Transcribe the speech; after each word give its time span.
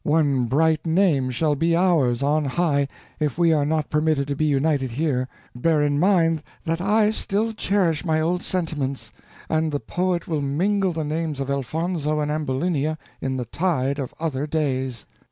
One 0.03 0.45
bright 0.45 0.87
name 0.87 1.29
shall 1.29 1.53
be 1.53 1.75
ours 1.75 2.23
on 2.23 2.43
high, 2.45 2.87
if 3.19 3.37
we 3.37 3.53
are 3.53 3.67
not 3.67 3.91
permitted 3.91 4.27
to 4.29 4.35
be 4.35 4.45
united 4.45 4.89
here; 4.89 5.27
bear 5.55 5.83
in 5.83 5.99
mind 5.99 6.41
that 6.63 6.81
I 6.81 7.11
still 7.11 7.53
cherish 7.53 8.03
my 8.03 8.19
old 8.19 8.41
sentiments, 8.41 9.11
and 9.47 9.71
the 9.71 9.79
poet 9.79 10.27
will 10.27 10.41
mingle 10.41 10.91
the 10.91 11.03
names 11.03 11.39
of 11.39 11.51
Elfonzo 11.51 12.19
and 12.19 12.31
Ambulinia 12.31 12.97
in 13.21 13.37
the 13.37 13.45
tide 13.45 13.99
of 13.99 14.15
other 14.19 14.47
days." 14.47 15.05